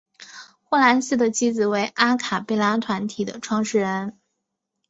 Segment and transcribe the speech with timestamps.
[0.63, 4.17] 霍蓝斯的妻子为阿卡贝拉团体创始人。